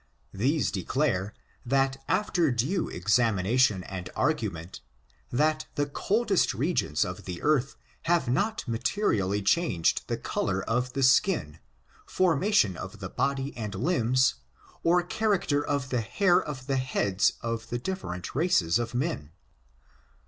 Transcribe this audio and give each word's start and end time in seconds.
These 0.33 0.71
declare, 0.71 1.31
after 1.71 2.51
due 2.51 2.89
examination 2.89 3.83
and 3.83 4.09
argument, 4.15 4.81
that 5.31 5.67
the 5.75 5.85
coldest 5.85 6.55
regions 6.55 7.05
of 7.05 7.25
the 7.25 7.39
earth 7.43 7.75
have 8.05 8.27
not 8.27 8.63
m^aterially 8.67 9.45
changed 9.45 10.07
the 10.07 10.17
color 10.17 10.63
of 10.63 10.93
the 10.93 11.03
skin, 11.03 11.59
formation 12.07 12.75
of 12.75 12.97
the 12.97 13.09
body 13.09 13.55
and 13.55 13.75
limbs, 13.75 14.33
oi 14.83 15.03
character 15.03 15.63
of 15.63 15.89
the 15.89 16.01
hair 16.01 16.41
of 16.41 16.65
the 16.65 16.77
heads 16.77 17.33
of 17.41 17.69
the 17.69 17.77
different 17.77 18.33
races 18.33 18.79
of 18.79 18.95
men. 18.95 19.31